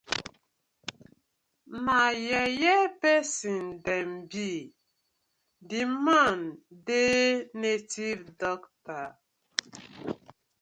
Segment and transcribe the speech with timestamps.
[1.85, 4.51] Na yeye pesin dem bi,
[5.69, 6.39] di man
[6.85, 7.25] dey
[7.61, 9.01] native dokta.